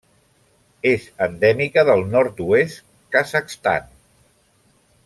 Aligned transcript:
És 0.91 1.05
endèmica 1.25 1.83
del 1.91 2.01
nord-oest 2.15 2.83
Kazakhstan. 3.17 3.97